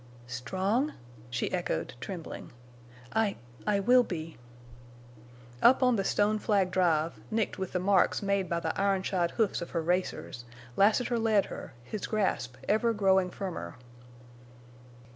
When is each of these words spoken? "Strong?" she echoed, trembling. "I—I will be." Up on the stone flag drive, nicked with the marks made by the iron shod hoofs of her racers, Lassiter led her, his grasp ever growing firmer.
"Strong?" 0.25 0.93
she 1.29 1.51
echoed, 1.51 1.93
trembling. 2.01 2.49
"I—I 3.13 3.79
will 3.81 4.01
be." 4.01 4.37
Up 5.61 5.83
on 5.83 5.95
the 5.95 6.03
stone 6.03 6.39
flag 6.39 6.71
drive, 6.71 7.19
nicked 7.29 7.59
with 7.59 7.73
the 7.73 7.79
marks 7.79 8.23
made 8.23 8.49
by 8.49 8.59
the 8.61 8.75
iron 8.81 9.03
shod 9.03 9.29
hoofs 9.37 9.61
of 9.61 9.69
her 9.77 9.81
racers, 9.83 10.43
Lassiter 10.75 11.19
led 11.19 11.45
her, 11.53 11.73
his 11.83 12.07
grasp 12.07 12.55
ever 12.67 12.93
growing 12.93 13.29
firmer. 13.29 13.75